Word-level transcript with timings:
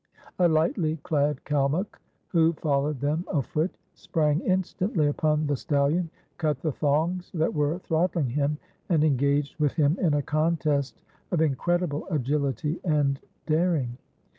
A 0.39 0.47
lightly 0.47 0.97
clad 1.03 1.45
Kalmuk, 1.45 1.99
who 2.29 2.53
followed 2.53 3.01
them 3.01 3.23
a 3.31 3.43
foot, 3.43 3.69
sprang 3.93 4.39
instantly 4.39 5.05
upon 5.05 5.45
the 5.45 5.55
stallion, 5.55 6.09
cut 6.39 6.59
the 6.59 6.71
thongs 6.71 7.29
that 7.35 7.53
were 7.53 7.77
throttling 7.77 8.31
him, 8.31 8.57
and 8.89 9.03
engaged 9.03 9.59
with 9.59 9.73
him 9.73 9.99
in 10.01 10.15
a 10.15 10.23
contest 10.23 11.03
of 11.29 11.39
incredible 11.39 12.07
agility 12.09 12.79
and 12.83 13.19
daring. 13.45 13.99